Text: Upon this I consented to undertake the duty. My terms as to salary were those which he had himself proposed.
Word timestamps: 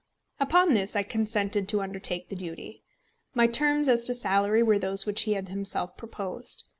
Upon 0.39 0.73
this 0.73 0.95
I 0.95 1.03
consented 1.03 1.69
to 1.69 1.83
undertake 1.83 2.29
the 2.29 2.35
duty. 2.35 2.83
My 3.35 3.45
terms 3.45 3.87
as 3.87 4.03
to 4.05 4.15
salary 4.15 4.63
were 4.63 4.79
those 4.79 5.05
which 5.05 5.21
he 5.29 5.33
had 5.33 5.49
himself 5.49 5.95
proposed. 5.95 6.63